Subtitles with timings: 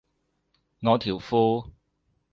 [0.79, 1.73] 我條褲